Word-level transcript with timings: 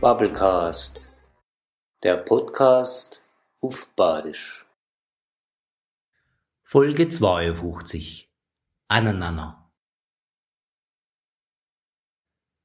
Bubblecast, 0.00 1.04
der 2.02 2.16
Podcast 2.16 3.20
auf 3.60 3.86
Badisch. 3.96 4.66
Folge 6.62 7.10
52 7.10 8.32
Aneinander 8.88 9.70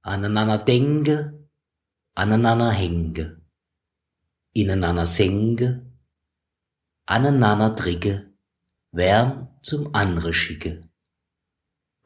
Aneinander 0.00 0.56
denke, 0.56 1.46
aneinander 2.14 2.70
hänge, 2.70 3.42
ineinander 4.54 5.04
senke, 5.04 5.84
aneinander 7.04 7.74
dricke, 7.74 8.32
wärm 8.90 9.48
zum 9.60 9.94
andere 9.94 10.32
schicke. 10.32 10.80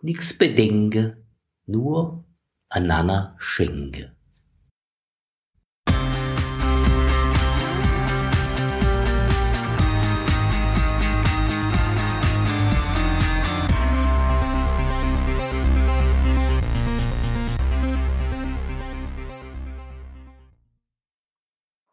Nix 0.00 0.36
bedenke, 0.36 1.24
nur 1.64 2.24
aneinander 2.68 3.36
schenke. 3.38 4.16